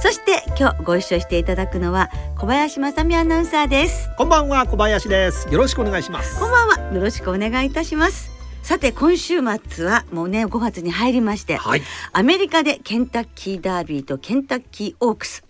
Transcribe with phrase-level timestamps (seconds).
[0.00, 4.08] そして今日ご一緒していただくのは小林正美アナウンサーです。
[4.16, 5.52] こんばんは小林です。
[5.52, 6.38] よろしくお願いします。
[6.38, 6.94] こんばんは。
[6.94, 8.30] よろしくお願いいたします。
[8.62, 11.82] さて今週末はもうね5月に入りまして、はい、
[12.12, 15.42] アメリカでケンタッキーダービーとケンタッキーオークス。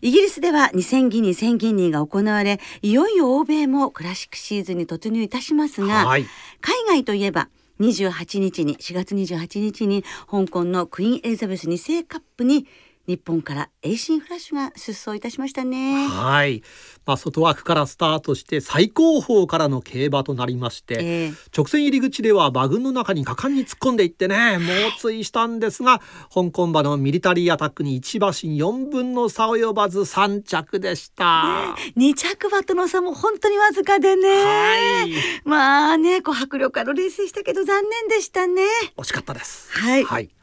[0.00, 6.26] イギリスでは2000ギニ1000ギニが行われいよいよ欧米もクラシックシーズンに突入いたしますが、はい、
[6.60, 7.48] 海外といえば
[7.80, 12.66] 28日に4月28日に香港のクイーンエリザベス2世カップに
[13.06, 16.08] 日本からエイシンフラッシュが出走いたしましたね。
[16.08, 16.62] はい、
[17.04, 24.66] まあ、外枠からスタートして最後方からの競馬となりまして、えー、直線入り口では馬群の中に果敢に突っ込んでいってね猛
[24.98, 26.00] 追したんですが
[26.34, 35.12] 香港馬のミリタリーアタックに1馬身4分の差及ばず3着でした、ね、2着馬との差も本当にわずかでね、はい、
[35.44, 38.62] まあねこう迫力あるレースでしたけど残念でしたね。
[38.96, 39.70] 惜しかったです。
[39.72, 40.35] はい、はい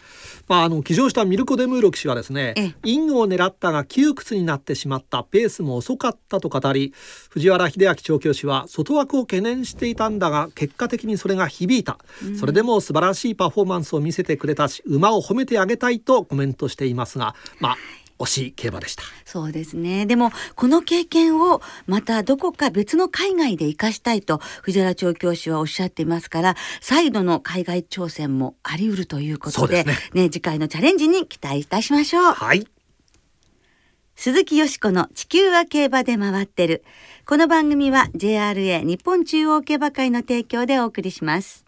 [0.47, 6.93] まあ、あの騎乗したミルコ・デムーロ騎士はですねインを狙ったが窮屈になってしまったペースも遅かったと語り
[7.29, 17.77] 藤原秀明調教師は外枠を懸念していたんだが結果的にそれが響いた、うん、それでも素晴らしいパフォーマンスを見せてくれたし馬を褒めてあげたいとコメントしていますがまあ
[18.19, 19.03] 惜しい競馬でした。
[19.25, 20.05] そうですね。
[20.05, 32.23] でもこの経験をまたどこか別の海外で生かしたいと藤原調教師はおっしゃっていますから再度の海外挑戦もあり得るということでね、ね、次回のチャレンジに期待いたしましょう。
[32.23, 32.67] はい。
[34.15, 36.83] 鈴木よしこの地球は競馬で回ってる。
[37.25, 41.65] この番組は JRA 日本中央競馬会の提供でお送りします。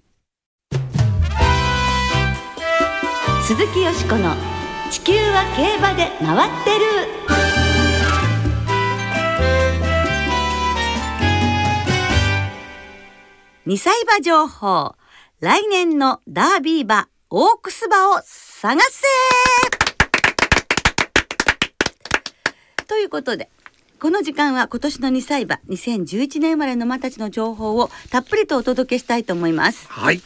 [3.41, 4.54] 鈴木よしこの
[4.91, 6.85] 地球は競馬で回ってる。
[13.65, 14.95] 2歳馬情報。
[15.41, 19.03] 来年のダービー馬オークス馬を探せ。
[22.87, 23.49] ということで
[23.99, 29.87] この時間は今年の2歳馬2011年生まれの馬たちの情報をたっぷりとお届けしたいと思います。
[29.89, 30.21] はい。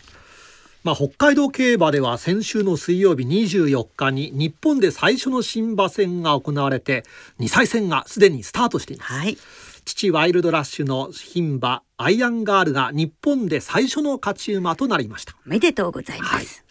[0.83, 7.03] まあ、北海道競馬では先週の水曜日24日に日本で最初の新馬戦が行われて
[7.39, 9.37] 2歳戦がすでにスタートしています、はい、
[9.83, 15.35] 父ワイルドラッシュの牝馬アイアンガールが日本で最初の勝ち馬となりました。
[15.45, 16.68] おめでとうございます、はい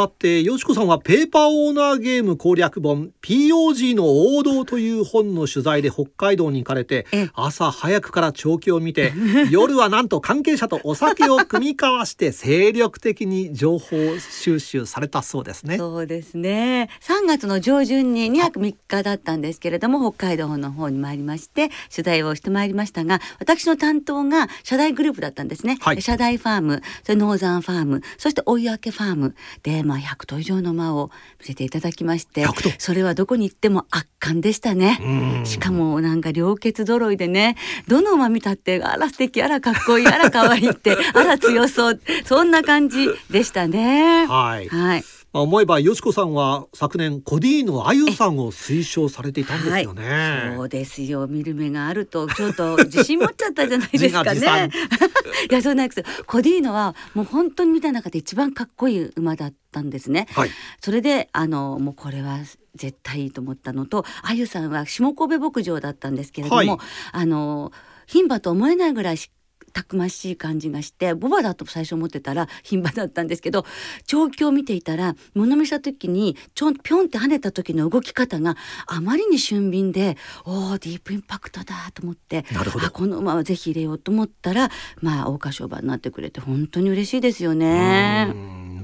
[0.00, 9.12] さてよしこさんはペーパーオーナーゲーム攻略本 POG の王道という本の取材で北海道に行かれて朝早くから長期を見て
[9.52, 13.88] 夜はなんと関係者とお酒を酌み交わして精力的に情報
[14.18, 15.76] 収集されたそうですね。
[15.76, 16.88] そうですね。
[17.02, 32.46] 3月の上旬に2泊3日だったんですけれども北海道の方に参りまして取材をしてまいりましたが私の担当が社大グループだったんですね、はい、社大ファームそれノーザンファームそして追い分けファームでまあ、100頭以上の馬を見せていただきまして
[32.78, 35.42] それはどこに行っても圧巻でしたね。
[35.44, 37.56] しかもなんか良血揃いでね
[37.88, 44.26] どの馬見たってあら素敵あらかっこいいあら可愛いって あら強そうそんな感じでしたね。
[44.26, 45.04] はい、はい。
[45.32, 51.28] まあ、思えばよしこさんは昨年コディーノあゆさんを推奨されていたんですよね、はい、そうですよ。
[51.28, 54.70] 見る目があるとちょっと自信持っちゃったじゃないですかね。
[55.50, 56.24] いやそうなんです。
[56.26, 60.50] コディーノはもう本当に見た中で一番かっこいい馬だったんですね、はい、
[60.80, 62.38] それであのもうこれは
[62.74, 66.78] 絶対いいと思ったのとあゆさんは下神戸牧場だったんですけれども、はい、
[67.12, 67.72] あの
[68.06, 69.30] 牝馬と思えないぐらいし
[69.72, 73.64] たくましい感じがしてボバだと最初思ってたら牝馬だったんですけど
[74.06, 88.34] 調教を見ていたら物見した時にちょんぴょんって跳ねた時の動き方があまりに俊敏でおーディープインパクトだと思ってあこの馬はぜひ入れようと思ったらまあ桜花賞馬になってくれて本当に嬉しいですよね。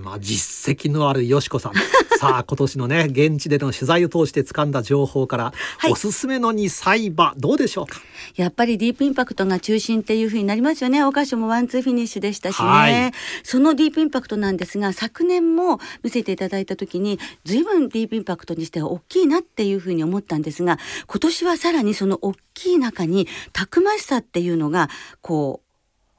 [0.06, 1.72] まあ、実績のある淑子さん。
[2.18, 8.00] さあ今年のね現地での取材を通して掴んだ情報から、はい、おすすめの2歳馬どうでしょうか？
[8.36, 11.02] やっぱりディープインパクトが中心っていうふうになりますよね。
[11.04, 13.12] 桜花賞もワンツーフィニッシュでしたしね、はい、
[13.42, 24.88] そのディープインパクトなんですが昨年も見せていただいた時に随分ディープインパクトにしては大きいなっていうふうに思ったんですが今年はさらにその大きい中にたくましさっていうのが
[25.20, 25.65] こう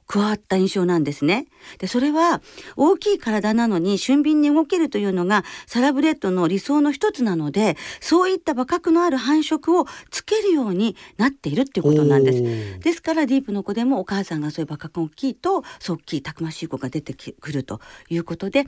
[0.08, 1.46] 加わった印象なんですね。
[1.78, 2.40] でそれは
[2.76, 12.80] 大きい体なのに俊敏に動けるというのがサラブレッドの理想の一つなのでそういった馬覚のある繁殖をつけるようになっているっていうことなんです。
[12.80, 18.64] ですからディープの子でもお母さんがそういう馬覚が大きいとそう大きいたくましい子が出てくるということで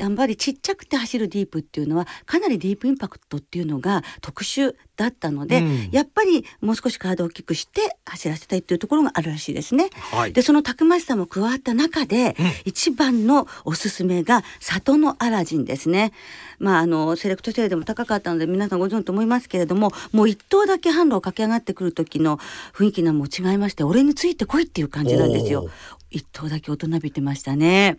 [0.00, 9.90] やっぱりちっちゃくて走るディープっていうのはかなりディープインパクトっていうのが特殊だったので、うん、やっぱりもう少し体を大きくして走らせたいっていうところがあるらしいですね。
[10.12, 16.12] はい、でそのたくましさも加わった中で、うん、一番のおすすめが里のアラジンですね。
[16.58, 22.38] まああのセレクトセールでも高かったので皆さんご存知と思いますけれどももう一頭だけ販路を駆け上がってくる時の
[22.74, 25.68] 雰囲気がもう違いまして俺についてこいっていう感じなんですよ。
[26.10, 27.96] 一頭だけ大人びてましたね。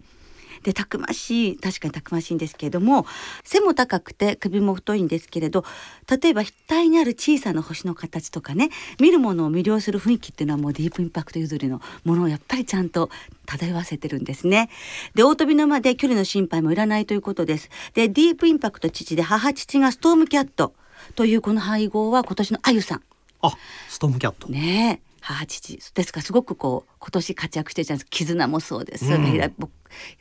[0.63, 3.05] でたくましい確かにたくましいんですけれども
[3.43, 5.65] 背も高くて首も太いんですけれど
[6.09, 8.69] 例えば額にある小さな星の形とかね
[8.99, 13.09] 見るものを魅了する雰囲気っていうのはもうディープインパクト譲りのものをやっぱりちゃんと
[13.45, 14.69] 漂わせてるんですね。
[15.15, 17.69] で大飛びの間で距離の心配もいらないということです。
[17.93, 20.73] でディープインパクト父で母父がストームキャット
[21.15, 23.01] というこの配合は今年のあゆさん。
[23.41, 23.51] あ
[23.89, 24.47] ストームキャット。
[24.47, 25.79] ね母父。
[25.93, 28.17] ですからすごくこう今年活躍してるじゃないですか。
[28.17, 29.49] 絆もそうです、うん、平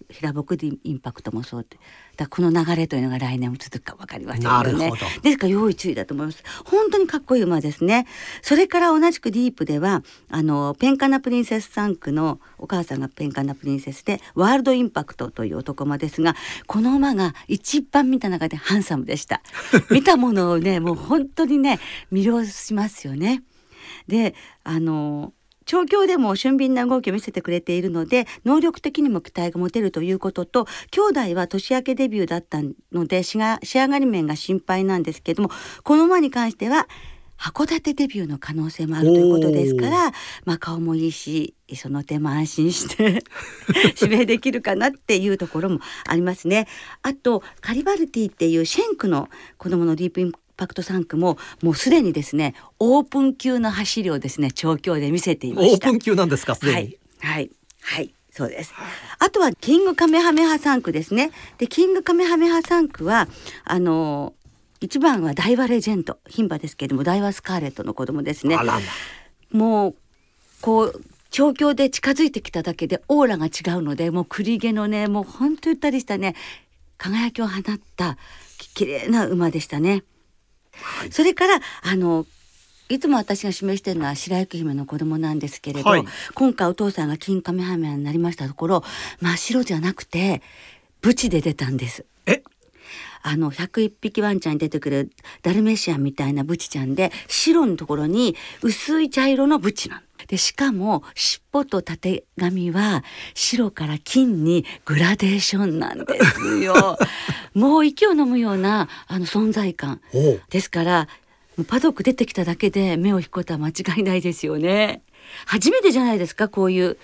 [0.09, 1.67] 平僕でインパクトもそう。
[1.69, 1.79] で
[2.17, 4.93] だこの流れというのが来年も続くか分かりませんよね。
[5.23, 6.43] ですから用意注意だと思います。
[6.65, 8.07] 本当にかっこいい馬ですね。
[8.43, 16.37] それから同じくディープではあのペンカナプリンセス3区のお母さんがペンカナプリンセスでワールドインパクトという男馬ですが
[16.67, 19.41] この馬が一番見た中でハンサムでした。
[19.91, 21.79] 見たものをねもう本当にね
[22.13, 23.43] 魅了しますよね
[24.11, 25.33] であの
[25.65, 32.59] 調教でも俊敏な動きを見せてくれているので能力的にも期待が持てるということと兄弟は年明けデビューだった
[32.93, 33.59] ので仕上
[33.89, 35.51] がり面が心配なんですけども
[35.85, 36.89] この馬に関しては
[37.41, 40.13] 函館デビューの可能性もあるということですから
[40.45, 43.25] まあ顔もいいしその点も安心して
[44.01, 46.67] 指名できるかなっていうところもありますね。
[47.03, 58.73] あとカリバルティっていうシェンクの子供のディープインパクト3区ももうすでにですねオープン級の走りをですね調教で見せていましたオープン級なんですかはいはいはいそうです。
[59.19, 61.33] あとはキングカメハメハ3区ですね。
[61.59, 63.27] でキングカメハメハ3区は
[63.65, 64.35] あの
[64.81, 68.57] 一番は大和レジェンド牝馬ですけれども大和スカーレットの子供ですね。
[69.51, 69.95] もう
[70.61, 76.35] こう調教で近づいてきただけでオーラが違うのでもう栗毛のねもうほんとゆったりしたね
[76.99, 77.63] 輝きを放っ
[77.97, 78.17] た
[78.75, 80.05] 綺麗な馬でしたね。
[81.11, 82.27] それからあの
[82.89, 88.85] いつも私が示してるのは白雪姫の子供なんですけれど、はい、今回お父さんが金カメハメになりましたところ
[89.21, 90.43] 真っ白じゃなくて
[91.01, 92.05] ブチで出たんです。
[92.27, 92.43] え？
[93.23, 95.13] あの101匹ワンちゃんに出てくる
[95.43, 103.03] ダルメシアンみたいなブチちゃんで白のところに薄い茶色のブチなんでしかも尻尾とたてがみは
[103.35, 106.97] 白から金にグラデーションなんですよ。
[107.53, 110.01] もう息を飲むようなあの存在感
[110.49, 111.09] ですから
[111.67, 115.03] パドック出てきただけで目を引くことは間違いないですよね。
[115.47, 116.97] 初めてじゃないですかこういう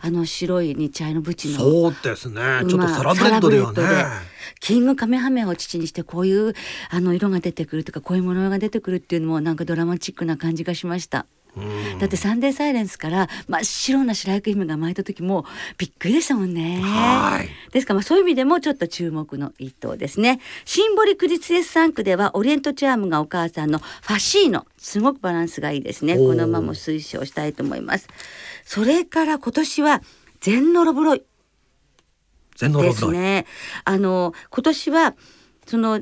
[0.00, 4.04] あの白い日茶のブチのそうですねちょっとサラブレッドではね
[4.58, 6.54] キングカメハメを父にしてこういう
[6.90, 11.26] あの色が出てくるとかこういう模様が出てくるっていうのもなんかドラマチックな感じがしました。
[11.98, 15.44] だってサンデーサイレンスから真っ白な白雪姫が巻いた時も
[15.76, 16.82] びっくりでしたもんね。
[17.72, 20.40] ですからまあそういう意味でもちょっと注目の一頭ですね。
[20.64, 26.16] シンボリクリスエス3区ではオリエントチャームがお母さんのファシーノすごくバランスがいいですね。
[26.16, 28.08] この馬も推奨したいと思います。
[28.64, 30.02] それから今年は
[30.40, 31.22] ゼンノロブロイ
[32.58, 33.46] ですね。
[33.84, 35.14] あの今年は
[35.66, 36.00] その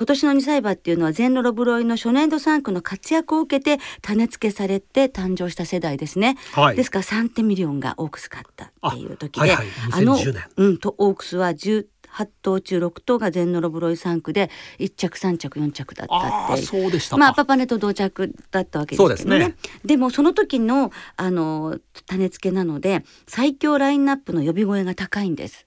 [0.00, 10.16] 今年の2歳馬っていうのはゼンノロブロイの初年度産駒の活躍を受けて種付けされて誕生した世代ですね、はい、ですからサンテミリオンがオークス勝ったっていう時であはいはい、の、
[10.56, 19.54] うん、とオークスは10 8頭中6頭がゼンノロブロイ産駒で1着3着4着だったってそうでしたまあアパパネと同着だったわけですけどね、ね、
[19.84, 25.64] でもその時のあの種付けなので最強ラインナップの呼び声が高いんです。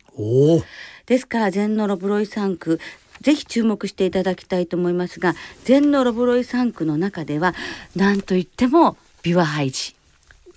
[1.06, 2.80] ですから全ノロブロイ3区
[3.24, 7.56] ぜひ注目していただきたいと思いますが全のロブロイ3区の中では
[7.96, 9.96] 何といってもビワハイジ。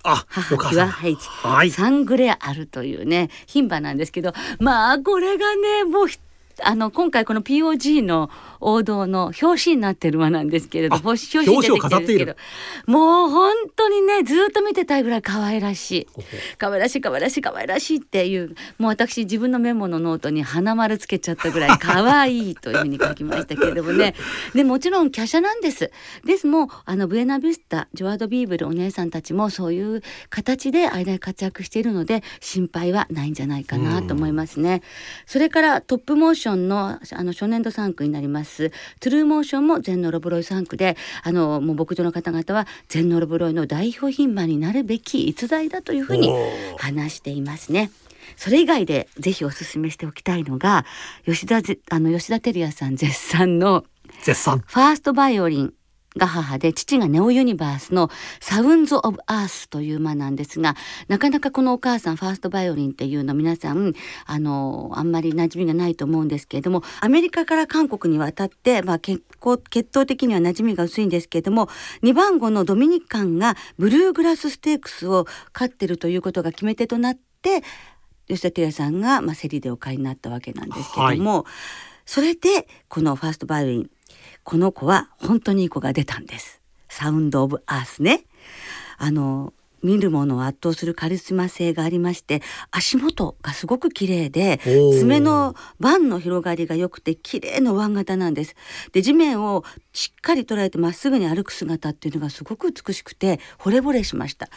[0.03, 6.07] あ、母ビワハイジ、はい、サングレアルというね牝馬なんですけどまあこれがねもう
[6.63, 12.37] あの今回この POG の王道の表紙になってる馬なんですけれど表紙に出てきてる
[12.85, 16.07] もう本当にねずっと見てたいぐらい可愛らしい。
[16.57, 24.15] 可愛らしい可愛らしい可愛らしいっていうもう私自分のメモのノートに花丸つけちゃったぐらい可愛いというふうに書きましたけれどもね。
[24.53, 25.91] でもちろん華奢なんです。
[26.25, 34.81] ですもあのブエナビスタジョワドヴィーヴルお姉さんたちもそういう形で間で活躍しているので心配はないんじゃないかなと思いますね。
[35.25, 38.71] それからトップモーションのあの初年度産駒になります。
[38.99, 46.31] トゥルーモーションもゼンノロブロイ産駒であのもう牧場の方々はゼンノロブロイの代表牝馬になるべき逸材だというふうに
[46.77, 47.91] 話していますね。
[48.35, 50.85] それ以外でぜひお勧めしておきたいのが
[51.25, 51.57] 吉田
[51.89, 53.83] あの吉田照哉さん絶賛の
[54.23, 54.63] 絶賛。
[54.65, 55.73] ファーストバイオリン
[56.17, 58.09] が母で父がネオユニバースの
[58.39, 60.75] サウンズ・オブ・アースという馬なんですが
[61.07, 63.93] なかなかこのお母さんファーストバイオリンっていうの皆さん
[64.25, 71.69] あのあんまり馴染みがないと思うんですけれどもアメリカから韓国に渡って、まあ、結構血統的には馴染みが薄いんですけれども
[72.03, 77.63] 2番後のドミニカンがブルーグラスステークスを勝ってるということが決め手となって
[78.27, 81.43] 吉田照也さんが、まあ、競りでお買いになったわけなんですけれども、はい、
[82.05, 83.89] それでこのファーストバイオリン
[84.47, 86.61] この子は本当にいい子が出たんです。
[86.87, 88.23] サウンド・オブ・アースね。
[88.97, 89.51] あの
[89.83, 94.61] 見るものを圧倒するカリスマ性がありまして足元がすごく綺麗で
[94.97, 98.55] 爪の盤の広がりが良くて綺麗な腕型なんです。
[98.93, 104.47] で地面をしっかり捉えてまっすぐに歩く姿っていうのがすごく美しくて惚れ惚れしました。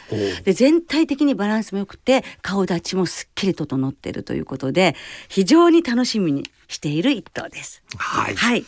[0.45, 4.95] で全体的にバランスも良くて顔立ちもすっきり整っているということで
[5.29, 7.83] 非常に楽しみにしている一頭です。
[7.97, 8.65] はい、はい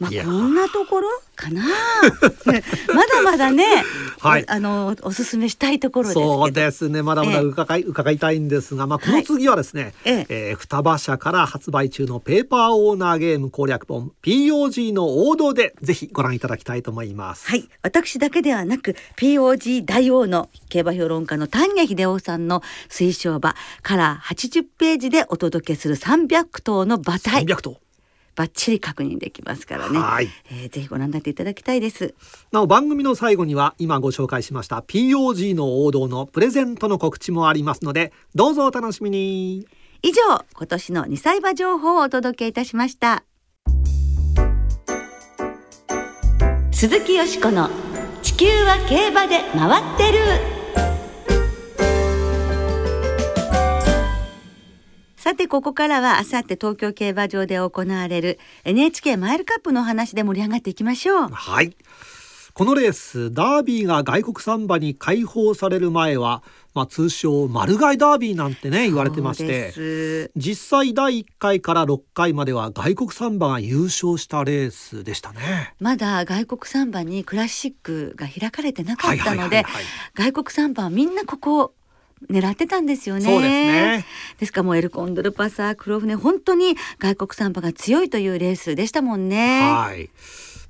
[0.00, 1.62] まあ、こんなところかな。
[2.94, 3.84] まだまだね、
[4.18, 7.02] はい、あのおすすめしたいところそうですね。
[7.02, 10.26] まだまだ伺いえ伺いたいんですが、まあ、この次はですね、はい、え。
[10.28, 17.46] えー、双葉社から発売中のペーパーオーナーゲーム攻略本 POG の王道でぜひご覧いただきたいと思います。
[17.46, 17.68] はい。
[17.82, 27.44] 私だけではなく POG 大王の競馬評論家の丹下秀夫さんの推奨馬から80ページでお届けする300頭の馬体。
[27.44, 27.89] 300頭
[28.36, 30.28] バッチリ確認できますからね、はい。
[30.50, 32.14] えー、ぜひご覧になっていただきたいです。
[32.52, 39.66] なお番組の最後には今ご紹介しました POG の王道のプレゼントの告知もありますのでどうぞお楽しみに。
[40.02, 43.24] 以上今年の2歳馬情報をお届けいたしました。
[46.72, 47.68] 鈴木よしこの
[48.22, 50.59] 地球は競馬で回ってる
[55.20, 61.28] さてここからはあさって東京競馬場で行われる NHK マイルカップの話で盛り上がっていきましょう。
[61.28, 61.76] はい。
[62.54, 75.74] このレースダービーが外国産馬に開放される前は、まあ、通称丸買いダービーなんてね言われてまして実際第1回から6回までは外国産馬が優勝したレースでしたね。
[75.80, 79.66] まだ外国産馬にクラシックが開かれてなかったので
[80.14, 81.74] 外国産馬はみんなここ
[82.28, 83.22] 狙ってたんですよね。
[83.22, 84.04] そうですね。
[84.38, 89.70] ですからもうエルコンドルパサー黒船本当に外国産馬が強いというレースでしたもんね。
[89.72, 90.10] はい。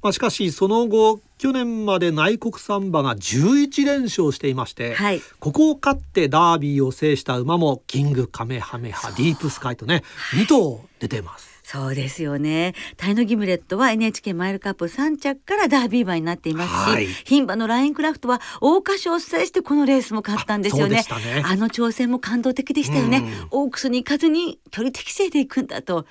[0.03, 10.03] まあしかしその後去年まで内国産馬が11連勝していまして、はい、ここを勝ってダービーを制した馬もキングカメハメハディープスカイとね
[10.35, 11.60] 2頭出てます。
[11.71, 12.75] そうですよね。
[12.97, 21.05] タイのギムレットは NHK マイルカップ3着からダービー馬になっていますし、はい、牝馬のラインクラフトは桜花賞を制してこのレースも勝ったんですよね。
[21.09, 21.43] あね。
[21.47, 23.23] あの挑戦も感動的でしたよね。
[23.53, 26.07] オークスに行かずに距離適性で行くんだと。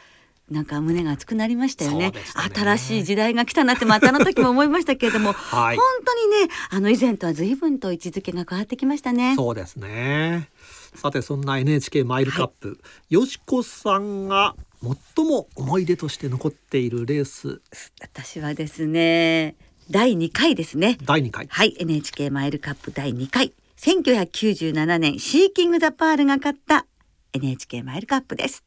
[0.50, 2.13] なんか胸が熱くなりましたよね、ね、
[2.56, 9.36] 新しい時代が来たなってまたあの時も思いましたけれども、はい、本当にねあの以前とは随分と位置づけが変わってきましたね。
[9.36, 10.50] そうですね。
[10.96, 12.74] さてそんな NHK マイルカップ、は
[13.10, 17.62] い、よしこさんが最も思い出として残っているレース。
[18.01, 19.55] 私はですね
[19.91, 20.98] 第2回ですね。
[21.03, 21.48] 第2回。
[21.50, 23.53] はい NHK マイルカップ第2回。
[23.77, 26.86] 1997年シーキング・ザ・パールが勝った
[27.33, 28.63] NHK マイルカップです。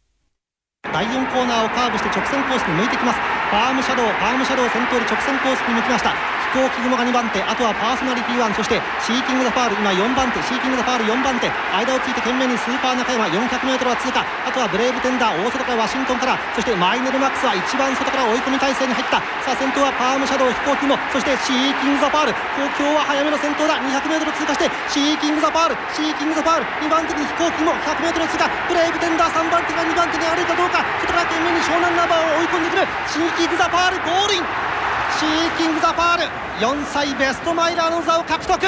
[0.82, 3.42] 第4コーナーをカーブして直線コースに向いてきます。
[3.52, 14.20] ファームシャドウファームシャドウ先頭で直線コースに向きました飛行機雲が2番手あとはパーソナリティ1そしてシーキング・ザ・ファール今4番手シーキング・ザ・ファール4番手間をついて懸命にスーパー中山 400m は通過。
[14.20, 19.16] あとはブレイブテンダー大外からワシントンからそしてマイネル・マックスは一番外から追い込み体勢に入った。
[19.48, 22.36] さあ先頭はパームシャドウ飛行機雲そしてシーキング・ザ・ファール。
[22.60, 23.80] 東京は早めの先頭だ。
[23.80, 25.80] 200m 通過してシーキング・ザ・ファール。
[25.96, 28.44] シーキング・ザ・ファール2番手に飛行機雲 100m 通過。
[28.68, 30.84] ブレイブテンダー3番手が2番手に歩いたどうか。
[31.00, 32.84] 外から懸命に湘南ナンバーを追い込んでくる。
[33.08, 34.71] シーキング・ザ・ファールゴールイン。
[35.18, 36.66] シーキング・ザ・ファール。
[36.66, 38.60] 4歳ベストマイラーの座を獲得。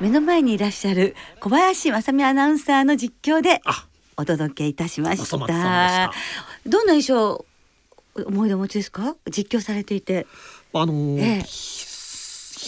[0.00, 3.60] 目の前にいらっしゃる小林正美アナウンサーの実況で
[4.16, 5.36] お届けいたしました。
[6.66, 7.44] どんな印象
[8.26, 9.14] 思い出お持ちですか？
[9.30, 10.26] 実況されていて。
[10.72, 11.89] あのーええ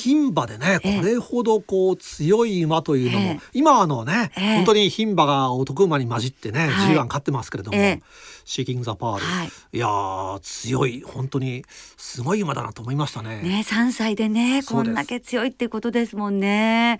[0.03, 8.03] 牝馬でね、これほどこう強い馬というのも、えー、今あのね、えー、本当に牝馬が男馬に混じってね、はい、G1 勝ってますけれども、えー、
[8.45, 11.65] シーキング・ザ・パール、はい、いや強い本当に
[11.97, 13.43] すごい馬だなと思いましたね。
[13.43, 16.99] ね3歳でねこんだけ強いってことですもんね。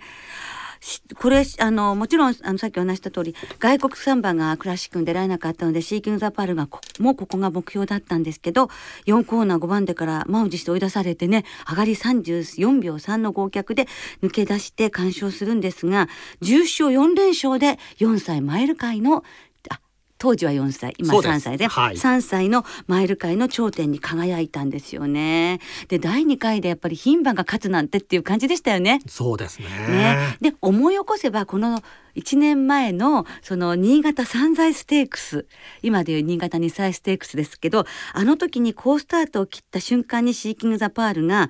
[1.15, 6.67] これあのもちろんあのさっきお話した通り外国産馬がクラシックに出られなかったのでシーキング・ザ・パールが
[6.99, 8.69] もうここが目標だったんですけど
[9.05, 13.87] 4コーナー5番手から満を持して追い出されてね上がり34秒3の豪脚で
[14.21, 16.09] 抜け出して完勝するんですが
[16.41, 19.23] 重賞4連勝で4歳マイル界の
[20.23, 25.59] 当時は4歳今3歳でで、はい、3歳のマイル界の頂点に輝いたんですよね。
[25.89, 29.01] で第2回でやっぱり牝馬が勝つなんてっていう感じでしたよね。
[29.05, 31.83] そうですねねで思い起こせばこの
[32.15, 35.45] 1年前のその新潟三歳ステークス
[35.81, 41.49] 今でいう新潟2歳ステークスですけどあの時に好スタートを切った瞬間にシーキング・ザ・パールが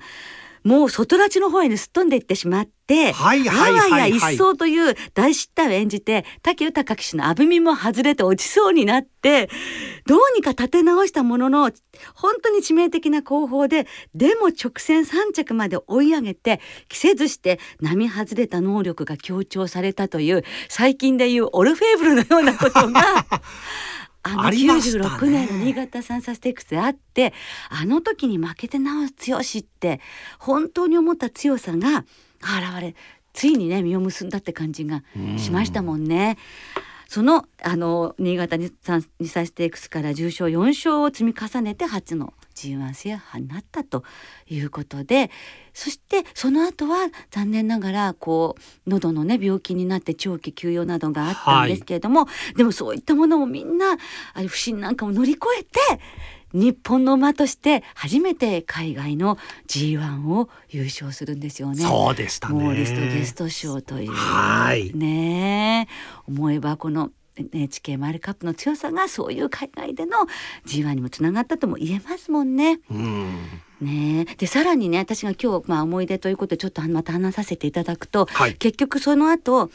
[0.64, 9.50] もう外ラチの方へにすっ飛んでいってしまって、はいはいはいはい、や逸走という大失態を演じて武豊騎手のあぶみも外れて落ちそうになって
[10.06, 11.70] どうにか立て直したものの
[12.14, 23.26] 本当に致命的な後方ででも直線3着まで追い上げて着せずして並外れた能力が強調されたという最近でいうオルフェーブルのようなことが
[24.24, 27.34] あの96年の新潟サンサステークスであって
[27.68, 30.00] あの時に負けてなお強しって
[30.38, 31.98] 本当に思った強さが
[32.40, 32.94] 現れ
[33.34, 35.02] ついにね実を結んだって感じが
[35.36, 36.38] しましたもんね。
[37.06, 44.04] そのあの新潟に2歳ステークスから重賞4勝を積み重ねて初の G1 制覇になったと
[44.48, 45.30] いうことで
[45.72, 48.56] そしてその後は残念ながらこ
[48.86, 53.96] う喉のね病気になって長期休養などがあったんですけれども、はい、でもそういったものもみんな
[54.34, 55.80] あれ不審なんかを乗り越えて
[56.54, 61.82] 日本の馬として初めて海外の G1 を優勝するんですよね。
[61.82, 62.54] そうでしたね。
[62.54, 64.12] モーリストゲスト賞という。
[64.12, 64.92] はい。
[64.94, 65.88] ね
[66.28, 70.18] 思えばこの NHK マイルカップの強さがそういう海外での
[70.66, 72.80] G1 にもつながったとも言えますもんね。
[72.90, 73.34] うん。
[73.80, 74.24] ね。
[74.38, 79.70] でさらにね私が今日、まあ、思い出ということでちょっとまた話させていただくと、はい、結局その後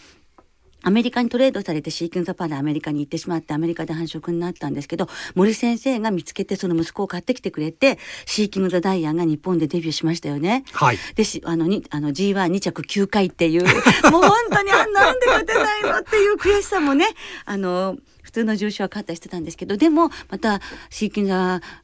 [0.81, 10.63] アメリカにトレードされてシーキング・ザ・パンでアメリカに行ってしまってアメリカで繁殖になったんですけど森先生が見つけてその息子を買ってきてくれてシーキング・ザ・ダイヤが日本でデビューしましたよね。
[10.71, 13.63] はい、であのにあの G12 着9回っていう
[14.11, 17.05] もう本当にあなんで勝てないのっていう悔しさもね
[17.45, 17.97] あの
[18.29, 20.61] 普通の重賞は勝ったりしてたんですけどでもまた
[20.91, 21.29] シーキング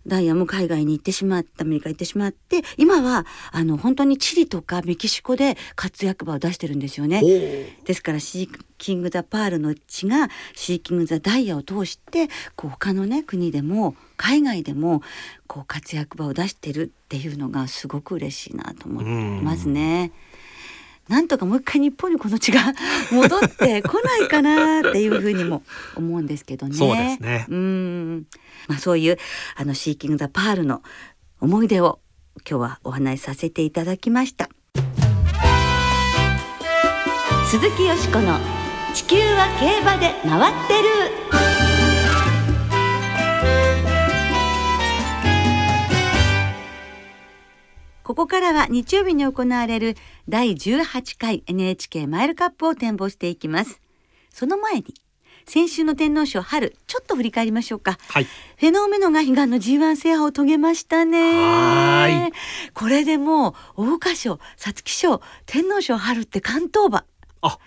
[0.06, 7.22] ダイヤも海外に行ってしまったアメリカ行ってしまって今はあの本当にチリとかメキシコで活躍馬を出してるんですよね。
[7.84, 15.02] ですからシーキング・ザ・パールの血がシーキング・ザ・ダイヤを通してこう他のね国でも海外でも
[15.48, 19.10] こう活躍馬を出してるっていうのがすごく嬉しいなと思って
[19.44, 20.12] ますね。
[21.08, 22.62] なんとかもう一回日本にこの血が
[23.12, 25.64] 戻ってこないかなっていうふうにも
[25.96, 26.76] 思うんですけどね。
[26.76, 27.46] そうですね。
[27.50, 28.26] うん、
[28.68, 29.18] まあそういう
[29.56, 30.82] あのシーキングザパールの
[31.40, 32.00] 思い出を
[32.50, 34.50] 今日はお話しさせていただきました。
[37.48, 38.40] 鈴木よしこの
[38.94, 40.95] 地球は競馬で回ってる。
[48.06, 49.96] ここからは日曜日に行われる
[50.30, 53.82] 第18回 NHK マイルカップを展望していきます。
[54.30, 54.94] その前に
[55.48, 62.32] 先週の天皇賞春ちょっと振り返りましょうか、はい、フェノーメノが悲願の G1 制覇を遂げましたね。
[62.76, 67.06] これでもう桜花賞皐月賞天皇賞春って関東馬。
[67.42, 67.58] あ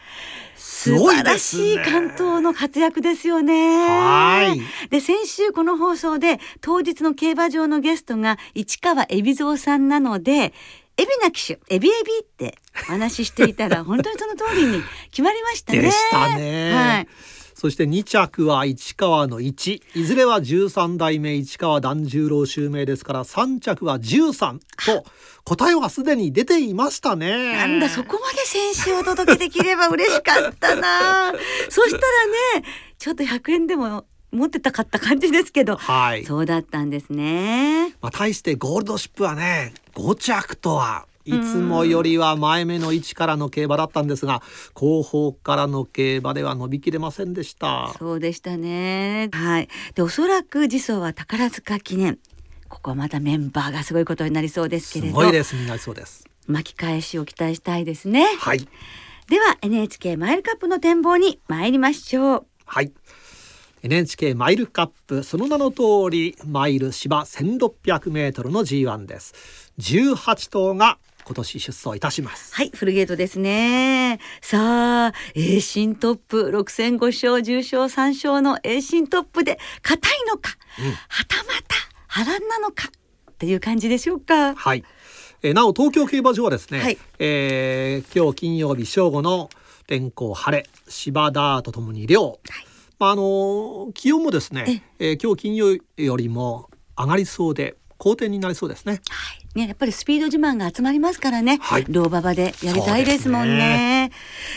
[0.97, 4.57] 素晴らしい関東の活躍ですよね。
[4.91, 10.53] で先週この放送で当日の競馬場のゲストが市川海老蔵さんなので
[10.97, 15.83] エビな騎手エビエビってお話ししていたら本当にその通りに決まりましたね。
[15.83, 16.73] でしたね。
[16.73, 17.09] はい。
[17.59, 25.05] そして2着は市川の1いずれは13代目市川團十郎襲名ですから3着は13と
[25.43, 27.57] 答えはすでに出ていましたね。
[27.57, 31.33] なんだそこまで先週お届けできれば嬉しかったな。
[31.69, 37.89] そしたらねちょっと100円でも持ってたかった感じですけど、はい、そうだったんですね。
[38.01, 47.95] まあ、対してゴールドシップはね5着とはいつもよりは前目の位置からの競馬だったんですが後方からの競馬では伸びきれませんでした。
[47.99, 49.29] そうでしたね。
[49.33, 49.69] はい。
[49.95, 52.19] でおそらく次走は宝塚記念。
[52.69, 55.13] ここはまたメンバーがすごいことになりそうですけれど。
[55.13, 56.25] すごいですになりそうです。
[56.47, 58.27] 巻き返しを期待したいですね。
[58.39, 58.67] はい。
[59.29, 62.47] では NHK マイルカップの展望に参りましょう。
[62.65, 62.93] はい。
[63.83, 69.73] NHK マイルカップその名の通りマイル芝 1600m の G1 です。
[69.79, 72.55] 18頭が今年出走いたします。
[72.55, 74.19] はいフルゲートですね。
[74.41, 84.55] さあ栄新トップ6戦5勝重賞3勝の栄新トップで硬いのか、うん、はたまた波乱なのかっていう感じでしょうか。
[84.55, 84.83] はい。
[85.43, 89.51] えなお東京競馬場はですね、はい、えー、今日金曜日正午の
[89.87, 92.39] 天候晴れ芝ダーとともに量、はい。
[92.99, 99.01] まあ、あの気温もですね、えー、今日金曜よりも上がりそうで好転になりそうですね。
[99.11, 99.59] はい。
[99.59, 101.59] ね、やっぱりスピード自慢が集まりますからね。
[101.61, 101.85] はい。
[101.89, 104.13] ローババでやりたいですもんね。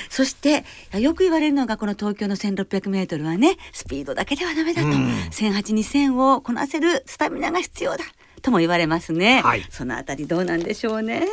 [0.09, 4.87] そして、よく言われるのがこの東京の1600メートルはね、スピードだけではダメだと。
[4.89, 8.05] うん、1008、2000をこなせるスタミナが必要だ。
[8.43, 9.41] とも言われますね。
[9.41, 9.65] はい。
[9.69, 11.25] そのあたりどうなんでしょうね。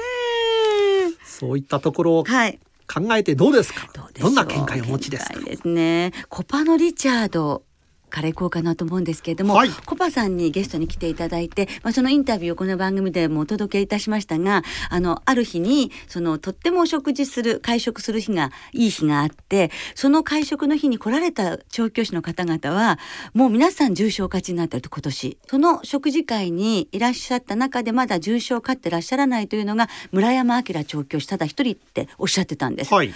[1.25, 2.59] そういったところを、はい。
[2.91, 3.87] 考えてどうですか？
[4.19, 5.39] どんな見解をお持ちですか？
[5.41, 6.11] ですね。
[6.31, 7.65] コパのリチャード
[8.09, 22.99] からいこうかなと思うんですけれども、はい、コパさんにゲストに来ていただいて、まあ、そのインタビューをこの番組でもお届けいたしましたがあのある日にそのとってもお食事する会食する日がいい日があってその会食の日に来られた調教師の方々は
[23.35, 25.39] もう皆さん重症勝ちになってると今年。
[25.49, 32.93] その食事会にいらっしゃった中でまだ重症勝ってらっしゃらないというのが村山明調教師ただ一人っておっしゃってたんです。
[32.93, 33.13] はい、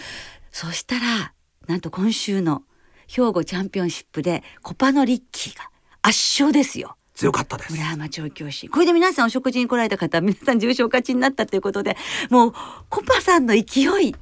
[0.51, 1.33] そしたら
[1.67, 2.63] なんと今週の
[3.15, 5.69] 兵庫チャンピオンシップでコパのリッキーが
[6.01, 6.97] 圧勝ですよ。
[7.15, 7.73] 強かったです。
[7.73, 8.71] 村山調教師。
[8.71, 11.99] これで皆さんお食事に来られた方、皆さん重症勝ちになったということで、
[12.31, 12.53] もう
[12.89, 14.15] コパさんの勢い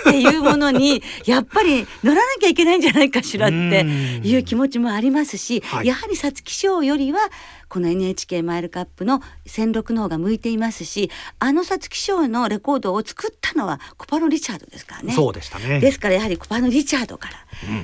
[0.00, 3.82] っていうものにやっぱり乗らなきゃいけないんじゃないかしらって
[4.22, 7.20] いう気持ちもありますし、はい、やはり皐月賞よりは
[7.68, 15.12] この NHK マイルカップの戦六の方が向いていますしあの皐月賞のレコードを作ったのはコパノ・リチャードですからね。
[15.12, 15.80] そうでしたね。
[15.80, 17.34] ですからやはりコパノ・リチャードから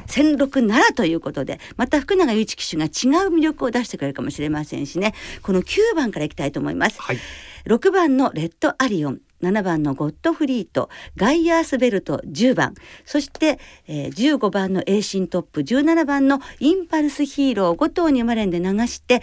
[0.07, 5.14] 戦六ならということでまた福永祐一騎手が違う魅力を出してくれるかもしれませんしね。
[5.42, 7.00] この9番からいきたいと思います。
[7.00, 7.18] はい、
[7.66, 19.22] 6番のレッドアリオン7番のゴッドフリートガイアースベルト10番そして、えー、15番のエーシントップ17番のインパルスヒーロー5頭に生まれんで流して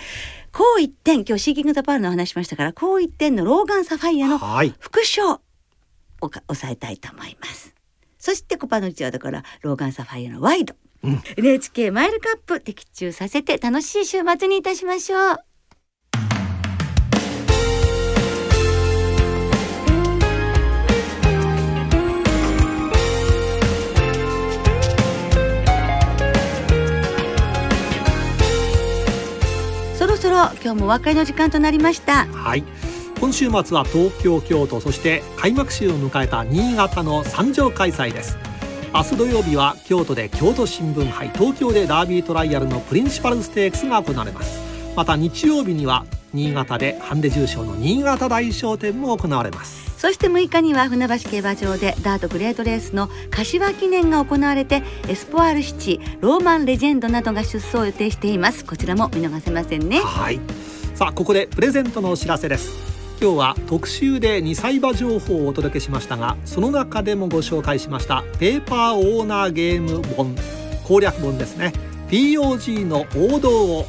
[0.51, 4.39] こう一点今日シーキング・ザ・パールの話しましたからこう一点のローガン・サファイアの
[4.79, 5.39] 副賞を
[6.47, 7.73] 抑えたいと思います。
[8.17, 15.52] そしてコパノチはだからローガン・サファイアのワイド、うん、NHK マイルカップ的中させて楽しい週末にいたしましょう。
[30.33, 32.25] ろ今日もお別れの時間となりました。
[32.25, 32.63] はい。
[33.19, 38.37] 今週末は東京京都そして開幕週を迎えた新潟の三条開催です。
[38.93, 44.61] 明日土曜日は京都で京都新聞杯東京でダービートライアルのプリンシパルステークスが行われます。
[44.95, 49.83] また日曜日には新潟でハンデ重賞の新潟大賞典も行われます。
[49.97, 58.65] そして6日には船橋競馬場でダートグレートレースの柏記念が行われてエスポワールシチローマンレジェンドなどが出走を予定しています。
[58.65, 59.99] こちらも見逃せませんね。
[59.99, 60.39] はい。
[60.95, 62.93] さあここでプレゼントのお知らせです。
[63.21, 70.35] 今日は特集で2歳馬情報をお届けしましたがその中でもご紹介しましたペーパーオーナーゲーム本
[70.83, 71.71] 攻略本ですね。
[72.09, 73.85] POG の王道を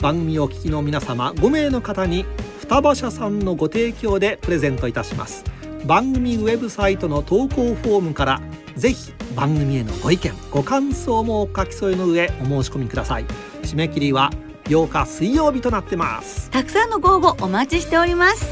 [0.00, 2.26] 番組お聞きの皆様5名の方に
[2.60, 5.44] 双葉社さんのご提供でプレゼントいたします。
[5.84, 8.40] 番組ウェブサイトの投稿フォームから
[8.76, 13.24] ぜひ番組へのご意見ご感想もお書き添えの上お申し込みください。
[13.62, 14.30] 締め切りは
[14.64, 16.50] 8日水曜日となってます。
[16.50, 18.46] たくさんのご応募お待ちしております。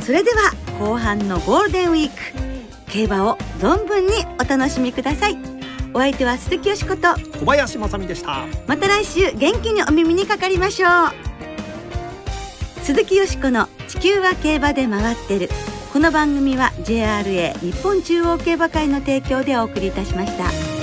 [0.00, 2.14] それでは後半のゴールデンウィーク
[2.90, 5.51] 競馬を存分にお楽しみください。
[5.94, 7.14] お相手は鈴木よしこと。
[7.38, 8.46] 小林まさみでした。
[8.66, 10.90] また来週元気にお耳にかかりましょう。
[12.82, 15.48] 鈴木よしこの地球は競馬で回ってる。
[15.92, 20.81] この番組は JRA 日本中央競馬会の提供でお送りいたしました。